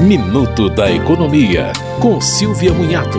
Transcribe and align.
Minuto 0.00 0.70
da 0.70 0.88
Economia, 0.88 1.72
com 2.00 2.20
Silvia 2.20 2.72
Munhato. 2.72 3.18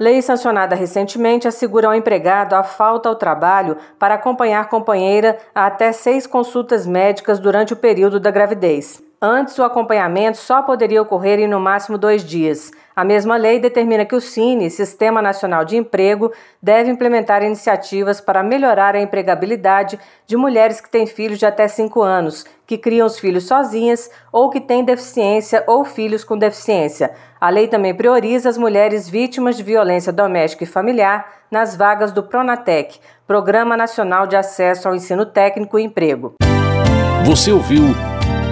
Lei 0.00 0.20
sancionada 0.20 0.74
recentemente 0.74 1.46
assegura 1.46 1.86
ao 1.86 1.94
empregado 1.94 2.54
a 2.54 2.64
falta 2.64 3.08
ao 3.08 3.14
trabalho 3.14 3.76
para 3.96 4.14
acompanhar 4.14 4.68
companheira 4.68 5.38
a 5.54 5.66
até 5.66 5.92
seis 5.92 6.26
consultas 6.26 6.84
médicas 6.84 7.38
durante 7.38 7.72
o 7.72 7.76
período 7.76 8.18
da 8.18 8.32
gravidez. 8.32 9.00
Antes, 9.20 9.58
o 9.58 9.64
acompanhamento 9.64 10.38
só 10.38 10.62
poderia 10.62 11.02
ocorrer 11.02 11.40
em 11.40 11.48
no 11.48 11.58
máximo 11.58 11.98
dois 11.98 12.24
dias. 12.24 12.70
A 12.94 13.04
mesma 13.04 13.36
lei 13.36 13.58
determina 13.58 14.04
que 14.04 14.14
o 14.14 14.20
Cine, 14.20 14.70
Sistema 14.70 15.20
Nacional 15.20 15.64
de 15.64 15.76
Emprego, 15.76 16.32
deve 16.62 16.88
implementar 16.92 17.42
iniciativas 17.42 18.20
para 18.20 18.44
melhorar 18.44 18.94
a 18.94 19.00
empregabilidade 19.00 19.98
de 20.24 20.36
mulheres 20.36 20.80
que 20.80 20.88
têm 20.88 21.04
filhos 21.04 21.40
de 21.40 21.46
até 21.46 21.66
5 21.66 22.00
anos, 22.00 22.46
que 22.64 22.78
criam 22.78 23.08
os 23.08 23.18
filhos 23.18 23.48
sozinhas 23.48 24.08
ou 24.30 24.50
que 24.50 24.60
têm 24.60 24.84
deficiência 24.84 25.64
ou 25.66 25.84
filhos 25.84 26.22
com 26.22 26.38
deficiência. 26.38 27.12
A 27.40 27.50
lei 27.50 27.66
também 27.66 27.94
prioriza 27.94 28.48
as 28.48 28.56
mulheres 28.56 29.08
vítimas 29.08 29.56
de 29.56 29.64
violência 29.64 30.12
doméstica 30.12 30.62
e 30.62 30.66
familiar 30.66 31.26
nas 31.50 31.74
vagas 31.74 32.12
do 32.12 32.22
Pronatec, 32.22 33.00
Programa 33.26 33.76
Nacional 33.76 34.28
de 34.28 34.36
Acesso 34.36 34.86
ao 34.86 34.94
Ensino 34.94 35.26
Técnico 35.26 35.76
e 35.76 35.82
Emprego. 35.82 36.34
Você 37.24 37.50
ouviu 37.50 37.82